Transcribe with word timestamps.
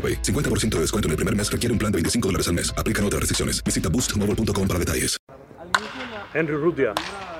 AroPay. 0.00 0.22
50% 0.22 0.70
de 0.76 0.80
descuento 0.80 1.08
en 1.08 1.10
el 1.12 1.16
primer 1.16 1.36
mes 1.36 1.52
requiere 1.52 1.72
un 1.72 1.78
plan 1.78 1.92
de 1.92 1.96
25 1.96 2.28
dólares 2.28 2.48
al 2.48 2.54
mes. 2.54 2.72
Aplican 2.76 3.04
otras 3.04 3.20
restricciones. 3.20 3.62
Visita 3.62 3.88
boostmobile.com 3.90 4.66
para 4.66 4.78
detalles. 4.78 5.16
Henry 6.32 6.54
Rutia, 6.54 6.94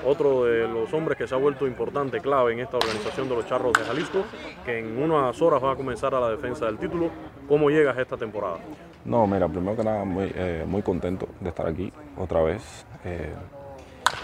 otro 0.05 0.43
de 0.43 0.67
los 0.67 0.93
hombres 0.93 1.17
que 1.17 1.25
se 1.25 1.33
ha 1.33 1.37
vuelto 1.37 1.65
importante, 1.65 2.19
clave 2.19 2.51
en 2.51 2.59
esta 2.59 2.75
organización 2.75 3.29
de 3.29 3.35
los 3.35 3.47
Charros 3.47 3.71
de 3.71 3.85
Jalisco, 3.85 4.25
que 4.65 4.79
en 4.79 5.01
unas 5.01 5.41
horas 5.41 5.63
va 5.63 5.71
a 5.71 5.75
comenzar 5.77 6.13
a 6.13 6.19
la 6.19 6.29
defensa 6.29 6.65
del 6.65 6.77
título. 6.77 7.09
¿Cómo 7.47 7.69
llegas 7.69 7.97
a 7.97 8.01
esta 8.01 8.17
temporada? 8.17 8.57
No, 9.05 9.25
mira, 9.27 9.47
primero 9.47 9.77
que 9.77 9.83
nada, 9.83 10.03
muy, 10.03 10.29
eh, 10.35 10.65
muy 10.67 10.81
contento 10.81 11.29
de 11.39 11.49
estar 11.49 11.67
aquí 11.67 11.91
otra 12.17 12.41
vez. 12.41 12.85
Eh, 13.05 13.33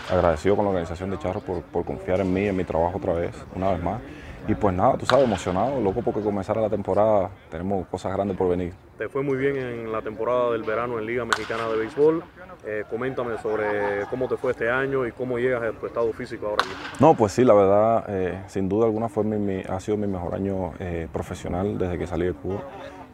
agradecido 0.09 0.57
con 0.57 0.65
la 0.65 0.71
organización 0.71 1.11
de 1.11 1.19
Charros 1.19 1.43
por, 1.43 1.61
por 1.63 1.85
confiar 1.85 2.19
en 2.19 2.33
mí, 2.33 2.45
en 2.47 2.55
mi 2.55 2.65
trabajo 2.65 2.97
otra 2.97 3.13
vez, 3.13 3.31
una 3.55 3.71
vez 3.71 3.81
más. 3.81 4.01
Y 4.47 4.55
pues 4.55 4.73
nada, 4.75 4.97
tú 4.97 5.05
sabes, 5.05 5.25
emocionado, 5.25 5.81
loco 5.81 6.01
porque 6.01 6.21
comenzara 6.21 6.61
la 6.61 6.69
temporada, 6.69 7.29
tenemos 7.51 7.85
cosas 7.87 8.13
grandes 8.13 8.37
por 8.37 8.47
venir. 8.49 8.73
Te 8.97 9.09
fue 9.09 9.21
muy 9.21 9.37
bien 9.37 9.57
en 9.57 9.91
la 9.91 10.01
temporada 10.01 10.51
del 10.51 10.63
verano 10.63 10.97
en 10.99 11.05
Liga 11.05 11.25
Mexicana 11.25 11.67
de 11.67 11.77
Béisbol. 11.77 12.23
Eh, 12.65 12.83
coméntame 12.89 13.37
sobre 13.39 14.05
cómo 14.09 14.27
te 14.27 14.37
fue 14.37 14.51
este 14.51 14.69
año 14.69 15.05
y 15.05 15.11
cómo 15.11 15.37
llegas 15.37 15.63
a 15.63 15.71
tu 15.71 15.85
estado 15.85 16.11
físico 16.13 16.47
ahora 16.47 16.63
mismo. 16.65 16.79
No, 16.99 17.13
pues 17.13 17.33
sí, 17.33 17.43
la 17.43 17.53
verdad, 17.53 18.05
eh, 18.07 18.41
sin 18.47 18.67
duda 18.69 18.85
alguna 18.85 19.09
fue 19.09 19.23
mi, 19.23 19.37
mi- 19.37 19.61
ha 19.67 19.79
sido 19.79 19.97
mi 19.97 20.07
mejor 20.07 20.33
año 20.35 20.71
eh, 20.79 21.07
profesional 21.11 21.77
desde 21.77 21.97
que 21.97 22.07
salí 22.07 22.25
de 22.25 22.33
Cuba. 22.33 22.61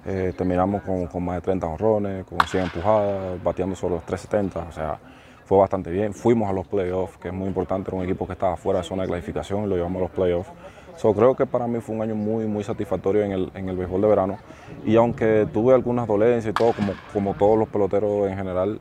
Terminamos 0.06 0.81
con, 0.81 1.07
con 1.07 1.23
más 1.23 1.35
de 1.35 1.41
30 1.41 1.66
honrones, 1.66 2.25
con 2.25 2.38
100 2.41 2.63
empujadas, 2.63 3.41
bateando 3.41 3.73
solo 3.73 3.95
los 3.95 4.06
370, 4.06 4.69
o 4.69 4.72
sea, 4.73 5.00
fue 5.45 5.57
bastante 5.57 5.89
bien. 5.91 6.13
Fuimos 6.13 6.50
a 6.50 6.53
los 6.53 6.67
playoffs, 6.67 7.17
que 7.17 7.29
es 7.29 7.33
muy 7.33 7.47
importante, 7.47 7.89
era 7.89 7.97
un 7.97 8.03
equipo 8.03 8.28
que 8.28 8.33
estaba 8.33 8.57
fuera 8.57 8.79
de 8.79 8.85
zona 8.85 9.03
de 9.03 9.07
clasificación 9.09 9.63
y 9.63 9.67
lo 9.67 9.75
llevamos 9.78 10.00
a 10.01 10.03
los 10.03 10.12
playoffs. 10.12 10.51
So, 10.98 11.14
creo 11.14 11.36
que 11.36 11.46
para 11.46 11.68
mí 11.68 11.80
fue 11.81 11.96
un 11.96 12.02
año 12.02 12.16
muy, 12.16 12.46
muy 12.46 12.64
satisfactorio 12.64 13.24
en 13.24 13.31
el, 13.31 13.52
en 13.56 13.68
el 13.70 13.76
béisbol 13.76 14.02
de 14.02 14.08
verano. 14.08 14.38
Y 14.86 14.96
aunque 14.96 15.48
tuve 15.52 15.74
algunas 15.74 16.08
dolencias 16.08 16.52
y 16.52 16.54
todo, 16.54 16.72
como, 16.74 16.94
como 17.12 17.34
todos 17.34 17.58
los 17.58 17.68
peloteros 17.68 18.30
en 18.30 18.38
general, 18.38 18.80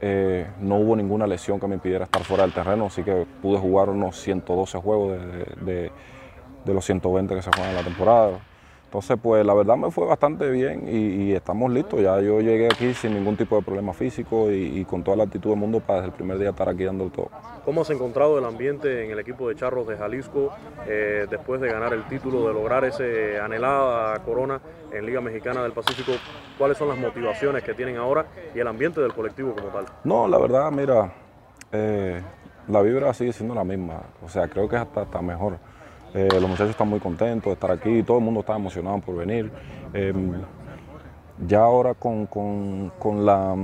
eh, 0.00 0.46
no 0.60 0.76
hubo 0.76 0.94
ninguna 0.94 1.26
lesión 1.26 1.58
que 1.58 1.66
me 1.66 1.76
impidiera 1.76 2.04
estar 2.04 2.22
fuera 2.22 2.42
del 2.42 2.52
terreno, 2.52 2.86
así 2.86 3.02
que 3.02 3.26
pude 3.40 3.58
jugar 3.58 3.88
unos 3.88 4.16
112 4.20 4.78
juegos 4.78 5.12
de, 5.12 5.72
de- 5.72 5.92
de 6.64 6.72
los 6.74 6.84
120 6.84 7.34
que 7.34 7.42
se 7.42 7.50
juegan 7.50 7.70
en 7.70 7.76
la 7.76 7.82
temporada. 7.82 8.30
Entonces, 8.94 9.18
pues 9.20 9.44
la 9.44 9.54
verdad 9.54 9.76
me 9.76 9.90
fue 9.90 10.06
bastante 10.06 10.48
bien 10.52 10.86
y, 10.86 11.24
y 11.24 11.32
estamos 11.32 11.68
listos. 11.72 12.00
Ya 12.00 12.20
yo 12.20 12.40
llegué 12.40 12.66
aquí 12.66 12.94
sin 12.94 13.14
ningún 13.14 13.36
tipo 13.36 13.56
de 13.56 13.62
problema 13.62 13.92
físico 13.92 14.52
y, 14.52 14.78
y 14.78 14.84
con 14.84 15.02
toda 15.02 15.16
la 15.16 15.24
actitud 15.24 15.50
del 15.50 15.58
mundo 15.58 15.80
para 15.80 15.96
desde 15.98 16.12
el 16.12 16.14
primer 16.14 16.38
día 16.38 16.50
estar 16.50 16.68
aquí 16.68 16.84
dando 16.84 17.10
todo. 17.10 17.28
¿Cómo 17.64 17.80
has 17.80 17.90
encontrado 17.90 18.38
el 18.38 18.44
ambiente 18.44 19.04
en 19.04 19.10
el 19.10 19.18
equipo 19.18 19.48
de 19.48 19.56
Charros 19.56 19.88
de 19.88 19.96
Jalisco 19.96 20.52
eh, 20.86 21.26
después 21.28 21.60
de 21.60 21.72
ganar 21.72 21.92
el 21.92 22.04
título, 22.04 22.46
de 22.46 22.54
lograr 22.54 22.84
ese 22.84 23.40
anhelada 23.40 24.16
corona 24.20 24.60
en 24.92 25.04
Liga 25.04 25.20
Mexicana 25.20 25.64
del 25.64 25.72
Pacífico? 25.72 26.12
¿Cuáles 26.56 26.78
son 26.78 26.86
las 26.86 26.96
motivaciones 26.96 27.64
que 27.64 27.74
tienen 27.74 27.96
ahora 27.96 28.26
y 28.54 28.60
el 28.60 28.68
ambiente 28.68 29.00
del 29.00 29.12
colectivo 29.12 29.56
como 29.56 29.70
tal? 29.70 29.86
No, 30.04 30.28
la 30.28 30.38
verdad, 30.38 30.70
mira, 30.70 31.12
eh, 31.72 32.22
la 32.68 32.80
vibra 32.80 33.12
sigue 33.12 33.32
siendo 33.32 33.56
la 33.56 33.64
misma. 33.64 34.02
O 34.24 34.28
sea, 34.28 34.46
creo 34.46 34.68
que 34.68 34.76
es 34.76 34.82
hasta, 34.82 35.00
hasta 35.00 35.20
mejor. 35.20 35.58
Eh, 36.14 36.28
los 36.32 36.42
muchachos 36.42 36.70
están 36.70 36.88
muy 36.88 37.00
contentos 37.00 37.46
de 37.50 37.54
estar 37.54 37.70
aquí, 37.72 38.02
todo 38.04 38.18
el 38.18 38.24
mundo 38.24 38.40
está 38.40 38.54
emocionado 38.54 38.98
por 39.00 39.16
venir. 39.16 39.50
Eh, 39.92 40.12
ya 41.46 41.60
ahora 41.64 41.94
con, 41.94 42.26
con- 42.26 42.92
con 42.98 43.26
la, 43.26 43.54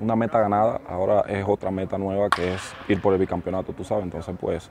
una 0.00 0.16
meta 0.16 0.40
ganada, 0.40 0.80
ahora 0.88 1.24
es 1.28 1.44
otra 1.46 1.70
meta 1.72 1.98
nueva 1.98 2.30
que 2.30 2.54
es 2.54 2.72
ir 2.88 3.00
por 3.00 3.12
el 3.12 3.18
bicampeonato, 3.18 3.72
tú 3.72 3.82
sabes. 3.82 4.04
Entonces, 4.04 4.34
pues, 4.40 4.70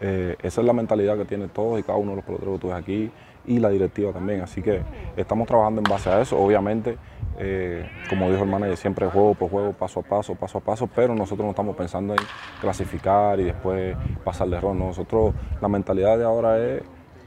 eh, 0.00 0.36
esa 0.42 0.60
es 0.62 0.66
la 0.66 0.72
mentalidad 0.72 1.16
que 1.18 1.24
tienen 1.26 1.50
todos 1.50 1.78
y 1.78 1.82
cada 1.82 1.98
uno 1.98 2.12
de 2.12 2.16
los 2.16 2.24
peloteros 2.24 2.54
que 2.54 2.60
tú 2.60 2.68
ves 2.68 2.76
aquí 2.76 3.10
y 3.46 3.58
la 3.58 3.68
directiva 3.68 4.12
también. 4.12 4.40
Así 4.40 4.62
que 4.62 4.80
estamos 5.16 5.46
trabajando 5.46 5.80
en 5.80 5.90
base 5.90 6.08
a 6.08 6.20
eso. 6.22 6.38
Obviamente, 6.38 6.96
eh, 7.38 7.88
como 8.08 8.30
dijo 8.30 8.42
el 8.42 8.50
manager, 8.50 8.76
siempre 8.76 9.06
juego 9.06 9.34
por 9.34 9.48
juego, 9.50 9.72
paso 9.72 10.00
a 10.00 10.02
paso, 10.02 10.34
paso 10.34 10.58
a 10.58 10.60
paso, 10.60 10.88
pero 10.94 11.14
nosotros 11.14 11.44
no 11.44 11.50
estamos 11.50 11.76
pensando 11.76 12.14
en 12.14 12.20
clasificar 12.60 13.38
y 13.40 13.44
después 13.44 13.96
pasar 14.24 14.48
de 14.48 14.60
ronda. 14.60 14.84
Nosotros, 14.86 15.34
la 15.60 15.68
mentalidad 15.68 16.18
de 16.18 16.24
ahora 16.24 16.58
es, 16.58 16.82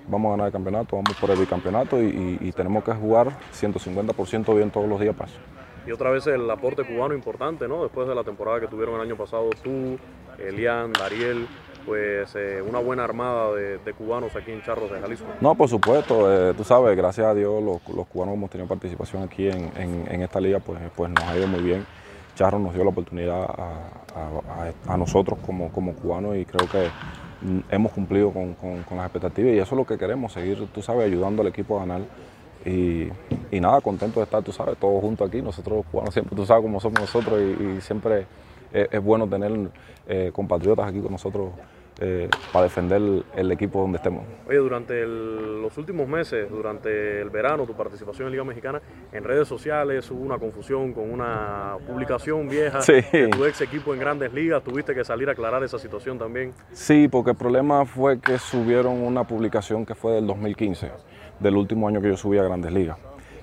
vamos 0.08 0.30
a 0.30 0.32
ganar 0.32 0.48
el 0.48 0.54
campeonato, 0.54 0.96
vamos 0.98 1.16
por 1.20 1.32
el 1.32 1.40
bicampeonato 1.40 2.02
y, 2.02 2.38
y- 2.42 2.52
tenemos 2.52 2.84
que 2.84 2.92
jugar 2.94 3.28
150% 3.52 4.54
bien 4.56 4.70
todos 4.70 4.88
los 4.88 5.00
días 5.00 5.16
para 5.16 5.30
eso. 5.32 5.40
Y 5.88 5.92
otra 5.92 6.12
vez 6.12 6.28
el 6.28 6.50
aporte 6.50 6.84
cubano 6.84 7.14
importante, 7.16 7.68
¿no? 7.68 7.82
Después 7.84 8.08
de 8.08 8.14
la 8.14 8.24
temporada 8.24 8.60
que 8.60 8.68
tuvieron 8.68 8.96
el 8.96 9.02
año 9.02 9.16
pasado 9.16 9.50
tú, 9.64 9.98
Elian, 10.38 10.92
Dariel, 10.94 11.48
pues 11.86 12.36
eh, 12.36 12.62
una 12.68 12.80
buena 12.80 13.04
armada 13.04 13.54
de, 13.54 13.94
cubanos 13.94 14.36
aquí 14.36 14.52
en 14.52 14.62
Charros 14.64 14.92
de 14.92 15.00
Jalisco. 15.00 15.26
No, 15.42 15.56
por 15.56 15.68
supuesto, 15.70 16.32
eh, 16.32 16.54
tú 16.56 16.64
sabes, 16.64 16.96
gracias 16.96 17.28
a 17.28 17.34
Dios 17.34 17.62
los, 17.64 17.80
los 17.96 18.08
cubanos 18.08 18.36
hemos 18.36 18.50
tenido 18.50 18.68
participación 18.68 19.24
aquí 19.24 19.48
en, 19.48 19.72
en- 19.78 20.22
esta 20.22 20.40
liga, 20.40 20.60
pues, 20.60 20.80
pues 20.96 21.10
nos 21.10 21.24
ha 21.24 21.36
ido 21.38 21.48
muy 21.48 21.62
bien. 21.62 21.86
Charro 22.36 22.60
nos 22.60 22.74
dio 22.74 22.84
la 22.84 22.90
oportunidad 22.92 23.44
a, 24.88 24.98
nosotros 24.98 25.38
como, 25.46 25.72
como 25.72 25.94
cubanos 25.94 26.36
y 26.38 26.46
creo 26.46 26.68
que 26.70 26.88
hemos 27.70 27.92
cumplido 27.92 28.32
con, 28.32 28.54
con- 28.54 28.84
con 28.84 28.98
las 28.98 29.08
expectativas 29.08 29.54
y 29.54 29.58
eso 29.60 29.76
es 29.76 29.78
lo 29.80 29.86
que 29.86 29.98
queremos, 29.98 30.32
seguir, 30.34 30.68
tú 30.74 30.82
sabes, 30.82 31.06
ayudando 31.06 31.42
al 31.42 31.48
equipo 31.50 31.78
a 31.78 31.82
ganar. 31.82 32.02
Y, 32.66 33.10
y 33.52 33.60
nada, 33.60 33.82
contento 33.82 34.20
de 34.20 34.26
estar, 34.26 34.44
tú 34.44 34.52
sabes, 34.52 34.78
todos 34.78 35.02
juntos 35.02 35.28
aquí. 35.28 35.42
Nosotros 35.42 35.78
los 35.78 35.86
cubanos 35.88 36.14
siempre, 36.14 36.36
tú 36.36 36.46
sabes 36.46 36.64
cómo 36.64 36.80
somos 36.80 37.00
nosotros 37.00 37.40
y, 37.42 37.78
y 37.78 37.82
siempre 37.82 38.26
es, 38.72 38.88
es 38.92 39.04
bueno 39.04 39.28
tener 39.28 39.52
eh, 40.08 40.32
compatriotas 40.34 40.88
aquí 40.88 41.00
con 41.00 41.12
nosotros 41.12 41.52
eh, 42.04 42.30
para 42.52 42.64
defender 42.64 43.24
el, 43.36 43.52
equipo 43.52 43.80
donde 43.80 43.98
estemos. 43.98 44.24
Oye, 44.48 44.58
durante 44.58 45.06
los 45.06 45.78
últimos 45.78 46.08
meses, 46.08 46.50
durante 46.50 47.22
el 47.22 47.30
verano, 47.30 47.66
tu 47.68 47.76
participación 47.76 48.28
en 48.28 48.32
Liga 48.32 48.44
Mexicana, 48.44 48.82
en 49.12 49.24
redes 49.24 49.48
sociales 49.48 50.10
hubo 50.10 50.22
una 50.22 50.40
confusión 50.40 50.94
con 50.94 51.12
una 51.12 51.76
publicación 51.86 52.50
vieja 52.50 52.80
de 52.80 53.30
tu 53.32 53.46
ex 53.46 53.62
equipo 53.62 53.94
en 53.94 54.00
grandes 54.00 54.34
ligas. 54.34 54.64
¿Tuviste 54.64 54.96
que 54.96 55.04
salir 55.04 55.30
a 55.30 55.34
aclarar 55.34 55.64
esa 55.64 55.78
situación 55.78 56.18
también? 56.18 56.54
Sí, 56.72 57.08
porque 57.08 57.32
el 57.32 57.38
problema 57.38 57.86
fue 57.86 58.20
que 58.20 58.40
subieron 58.40 59.02
una 59.04 59.26
publicación 59.26 59.86
que 59.86 59.94
fue 59.94 60.14
del 60.14 60.26
2015, 60.26 60.92
del 61.42 61.56
último 61.56 61.88
año 61.88 62.02
que 62.02 62.10
yo 62.10 62.18
subí 62.18 62.38
a 62.38 62.44
grandes 62.44 62.72
ligas. 62.72 62.98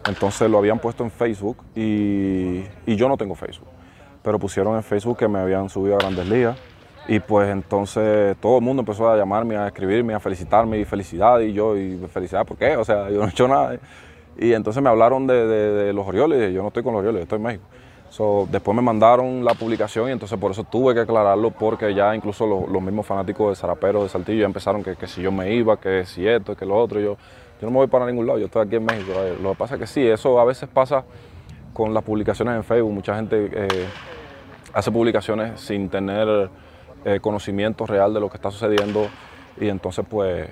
Entonces 0.06 0.50
lo 0.50 0.58
habían 0.58 0.78
puesto 0.78 1.04
en 1.04 1.10
Facebook 1.10 1.58
y, 1.74 2.62
yo 2.86 3.08
no 3.08 3.16
tengo 3.16 3.34
Facebook, 3.34 3.68
pero 4.22 4.38
pusieron 4.38 4.76
en 4.76 4.82
Facebook 4.82 5.18
que 5.18 5.28
me 5.28 5.38
habían 5.38 5.68
subido 5.68 5.96
a 5.96 5.98
grandes 5.98 6.28
ligas 6.28 6.56
y 7.06 7.20
pues 7.20 7.48
entonces 7.48 8.36
todo 8.40 8.58
el 8.58 8.64
mundo 8.64 8.82
empezó 8.82 9.08
a 9.08 9.16
llamarme, 9.16 9.56
a 9.56 9.66
escribirme, 9.66 10.14
a 10.14 10.20
felicitarme 10.20 10.78
y 10.78 10.84
felicidad 10.84 11.40
y 11.40 11.52
yo, 11.52 11.76
y 11.76 11.98
felicidad, 12.12 12.46
¿por 12.46 12.56
qué? 12.56 12.76
O 12.76 12.84
sea, 12.84 13.10
yo 13.10 13.20
no 13.20 13.26
he 13.26 13.30
hecho 13.30 13.48
nada. 13.48 13.78
Y 14.38 14.52
entonces 14.52 14.82
me 14.82 14.88
hablaron 14.88 15.26
de, 15.26 15.92
los 15.92 16.06
Orioles, 16.06 16.50
y 16.50 16.54
yo 16.54 16.62
no 16.62 16.68
estoy 16.68 16.82
con 16.82 16.92
los 16.92 17.00
Orioles, 17.00 17.22
estoy 17.22 17.38
en 17.38 17.42
México. 17.42 17.64
después 18.50 18.76
me 18.76 18.82
mandaron 18.82 19.44
la 19.44 19.54
publicación 19.54 20.08
y 20.10 20.12
entonces 20.12 20.38
por 20.38 20.52
eso 20.52 20.64
tuve 20.64 20.94
que 20.94 21.00
aclararlo 21.00 21.50
porque 21.50 21.94
ya 21.94 22.14
incluso 22.14 22.46
los, 22.46 22.82
mismos 22.82 23.06
fanáticos 23.06 23.50
de 23.50 23.56
Zarapero, 23.56 24.02
de 24.02 24.08
Saltillo, 24.08 24.40
ya 24.40 24.46
empezaron 24.46 24.84
que, 24.84 25.06
si 25.06 25.22
yo 25.22 25.32
me 25.32 25.52
iba, 25.54 25.80
que 25.80 26.04
si 26.04 26.26
esto, 26.26 26.56
que 26.56 26.64
lo 26.64 26.76
otro. 26.76 27.00
Yo, 27.00 27.16
yo 27.60 27.66
no 27.66 27.70
me 27.72 27.78
voy 27.78 27.86
para 27.88 28.06
ningún 28.06 28.26
lado, 28.26 28.38
yo 28.38 28.46
estoy 28.46 28.66
aquí 28.66 28.76
en 28.76 28.84
México. 28.84 29.12
Lo 29.42 29.50
que 29.50 29.56
pasa 29.56 29.74
es 29.74 29.80
que 29.80 29.86
sí, 29.86 30.06
eso 30.06 30.38
a 30.38 30.44
veces 30.44 30.68
pasa 30.68 31.04
con 31.72 31.92
las 31.92 32.04
publicaciones 32.04 32.54
en 32.54 32.64
Facebook. 32.64 32.92
Mucha 32.92 33.16
gente 33.16 33.50
eh, 33.52 33.86
hace 34.72 34.90
publicaciones 34.92 35.60
sin 35.60 35.88
tener 35.88 36.50
eh, 37.04 37.20
conocimiento 37.20 37.86
real 37.86 38.14
de 38.14 38.20
lo 38.20 38.28
que 38.28 38.36
está 38.36 38.50
sucediendo 38.50 39.08
y 39.60 39.68
entonces 39.68 40.04
pues 40.08 40.48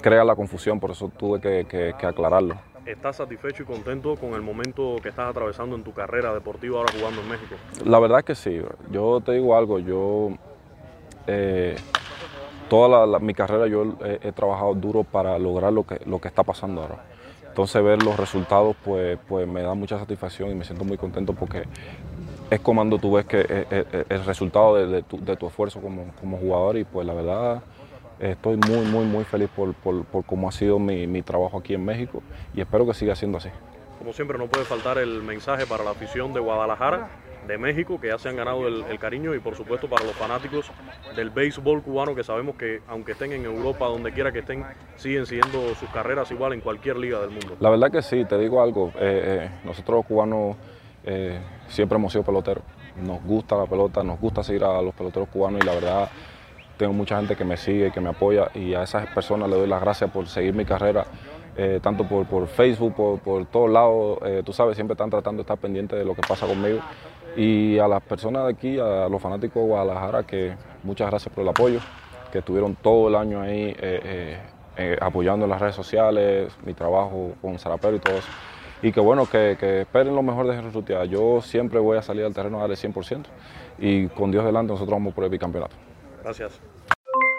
crea 0.00 0.24
la 0.24 0.36
confusión, 0.36 0.80
por 0.80 0.90
eso 0.90 1.10
tuve 1.16 1.40
que, 1.40 1.94
aclararlo. 2.02 2.56
¿Estás 2.86 3.16
satisfecho 3.16 3.64
y 3.64 3.66
contento 3.66 4.16
con 4.16 4.32
el 4.32 4.40
momento 4.40 4.96
que 5.02 5.10
estás 5.10 5.28
atravesando 5.28 5.76
en 5.76 5.84
tu 5.84 5.92
carrera 5.92 6.32
deportiva 6.32 6.78
ahora 6.78 6.92
jugando 6.98 7.20
en 7.20 7.28
México? 7.28 7.54
La 7.84 7.98
verdad 7.98 8.24
que 8.24 8.34
sí. 8.34 8.62
Yo 8.90 9.20
te 9.20 9.32
digo 9.32 9.54
algo, 9.54 9.78
yo 9.78 10.30
eh, 11.26 11.76
toda 12.68 13.18
mi 13.18 13.34
carrera 13.34 13.66
yo 13.66 13.96
he, 14.04 14.32
trabajado 14.32 14.74
duro 14.74 15.04
para 15.04 15.38
lograr 15.38 15.72
lo 15.72 15.84
que, 15.84 16.00
lo 16.06 16.20
que 16.20 16.28
está 16.28 16.42
pasando 16.42 16.82
ahora. 16.82 17.04
Entonces 17.46 17.82
ver 17.82 18.02
los 18.02 18.16
resultados 18.16 18.76
pues, 18.84 19.18
pues 19.28 19.48
me 19.48 19.62
da 19.62 19.74
mucha 19.74 19.98
satisfacción 19.98 20.50
y 20.50 20.54
me 20.54 20.64
siento 20.64 20.84
muy 20.84 20.96
contento 20.96 21.32
porque 21.32 21.64
es 22.50 22.60
cuando 22.60 22.98
tú 22.98 23.12
ves 23.12 23.26
que 23.26 23.40
eh, 23.40 23.46
eh, 23.48 23.84
eh, 23.92 24.04
el 24.08 24.24
resultado 24.24 24.76
de, 24.76 25.02
tu, 25.02 25.46
esfuerzo 25.46 25.80
como, 25.80 26.38
jugador 26.38 26.76
y 26.78 26.84
pues 26.84 27.06
la 27.06 27.14
verdad 27.14 27.62
estoy 28.20 28.56
muy, 28.56 28.86
muy, 28.86 29.04
muy 29.04 29.24
feliz 29.24 29.48
por, 29.54 29.74
cómo 30.24 30.48
ha 30.48 30.52
sido 30.52 30.78
mi, 30.78 31.22
trabajo 31.22 31.58
aquí 31.58 31.74
en 31.74 31.84
México 31.84 32.22
y 32.54 32.60
espero 32.60 32.86
que 32.86 32.94
siga 32.94 33.14
siendo 33.14 33.38
así. 33.38 33.50
Como 33.98 34.12
siempre 34.12 34.38
no 34.38 34.46
puede 34.46 34.64
faltar 34.64 34.98
el 34.98 35.22
mensaje 35.22 35.66
para 35.66 35.84
la 35.84 35.90
afición 35.90 36.32
de 36.32 36.40
Guadalajara, 36.40 37.08
de 37.46 37.58
México, 37.58 38.00
que 38.00 38.08
ya 38.08 38.18
se 38.18 38.28
han 38.28 38.36
ganado 38.36 38.66
el, 38.66 38.98
cariño 38.98 39.34
y 39.34 39.38
por 39.38 39.54
supuesto 39.54 39.88
para 39.88 40.04
los 40.04 40.14
fanáticos 40.14 40.70
del 41.16 41.30
béisbol 41.30 41.82
cubano 41.82 42.14
que 42.14 42.24
sabemos 42.24 42.56
que 42.56 42.80
aunque 42.88 43.12
estén 43.12 43.32
en 43.32 43.44
Europa, 43.44 43.86
donde 43.86 44.12
quiera 44.12 44.32
que 44.32 44.40
estén, 44.40 44.64
siguen 44.96 45.26
siguiendo 45.26 45.74
sus 45.74 45.88
carreras 45.90 46.30
igual 46.30 46.52
en 46.52 46.60
cualquier 46.60 46.96
liga 46.96 47.20
del 47.20 47.30
mundo. 47.30 47.56
La 47.60 47.70
verdad 47.70 47.90
que 47.90 48.02
sí, 48.02 48.24
te 48.24 48.36
digo 48.38 48.62
algo, 48.62 48.92
nosotros 49.64 49.98
los 49.98 50.06
cubanos 50.06 50.56
eh, 51.04 51.38
siempre 51.68 51.96
hemos 51.96 52.12
sido 52.12 52.24
peloteros. 52.24 52.62
Nos 52.96 53.22
gusta 53.22 53.56
la 53.56 53.66
pelota, 53.66 54.02
nos 54.02 54.20
gusta 54.20 54.42
seguir 54.42 54.64
a 54.64 54.82
los 54.82 54.94
peloteros 54.94 55.28
cubanos 55.28 55.62
y 55.62 55.66
la 55.66 55.74
verdad 55.74 56.08
tengo 56.76 56.92
mucha 56.92 57.16
gente 57.16 57.34
que 57.34 57.44
me 57.44 57.56
sigue, 57.56 57.90
que 57.90 58.00
me 58.00 58.10
apoya 58.10 58.50
y 58.54 58.74
a 58.74 58.82
esas 58.82 59.06
personas 59.14 59.48
le 59.48 59.56
doy 59.56 59.66
las 59.66 59.80
gracias 59.80 60.10
por 60.10 60.26
seguir 60.26 60.54
mi 60.54 60.64
carrera, 60.64 61.06
eh, 61.56 61.80
tanto 61.82 62.04
por, 62.04 62.46
Facebook, 62.46 63.20
por, 63.22 63.46
todos 63.46 63.70
lados. 63.70 64.18
Eh, 64.24 64.42
tú 64.44 64.52
sabes, 64.52 64.76
siempre 64.76 64.92
están 64.92 65.10
tratando 65.10 65.38
de 65.38 65.42
estar 65.42 65.58
pendientes 65.58 65.98
de 65.98 66.04
lo 66.04 66.14
que 66.14 66.22
pasa 66.26 66.46
conmigo. 66.46 66.80
Y 67.38 67.78
a 67.78 67.88
las 67.88 68.02
personas 68.02 68.44
de 68.44 68.52
aquí, 68.52 68.78
a 68.78 69.08
los 69.08 69.22
fanáticos 69.22 69.62
de 69.62 69.68
Guadalajara, 69.68 70.24
que 70.24 70.54
muchas 70.82 71.08
gracias 71.08 71.32
por 71.32 71.42
el 71.42 71.48
apoyo, 71.48 71.80
que 72.30 72.40
estuvieron 72.40 72.74
todo 72.74 73.08
el 73.08 73.14
año 73.14 73.40
ahí 73.40 73.74
apoyando 75.00 75.46
en 75.46 75.50
las 75.50 75.60
redes 75.60 75.74
sociales, 75.74 76.52
mi 76.66 76.74
trabajo 76.74 77.32
con 77.40 77.58
Zarapero 77.58 77.96
y 77.96 78.00
todo 78.00 78.16
eso 78.16 78.28
y 78.82 78.92
que 78.92 79.00
bueno, 79.00 79.26
que, 79.26 79.52
esperen 79.80 80.14
lo 80.14 80.22
mejor 80.22 80.46
de 80.46 80.56
Jesús 80.56 80.72
Rutia. 80.72 81.04
Yo 81.04 81.40
siempre 81.42 81.78
voy 81.78 81.98
a 81.98 82.02
salir 82.02 82.24
al 82.24 82.34
terreno 82.34 82.58
a 82.58 82.60
darle 82.62 82.76
100% 82.76 83.26
y 83.78 84.08
con 84.08 84.30
Dios 84.30 84.44
delante 84.44 84.72
nosotros 84.72 84.94
vamos 84.94 85.14
por 85.14 85.24
el 85.24 85.30
bicampeonato. 85.30 85.76
Gracias. 86.22 86.60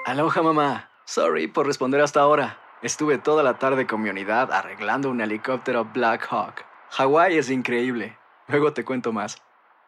Aloha 0.06 0.42
mamá, 0.42 0.90
sorry 1.06 1.48
por 1.48 1.68
responder 1.68 2.02
hasta 2.02 2.22
ahora. 2.22 2.58
Estuve 2.82 3.18
toda 3.18 3.44
la 3.44 3.58
tarde 3.58 3.86
con 3.86 4.02
mi 4.02 4.10
unidad 4.10 4.52
arreglando 4.52 5.10
un 5.10 5.22
helicóptero 5.22 5.86
Black 5.86 6.28
Hawk. 6.30 6.66
Hawái 6.92 7.38
es 7.38 7.50
increíble. 7.50 8.18
Luego 8.48 8.74
te 8.74 8.84
cuento 8.84 9.12
más. 9.12 9.38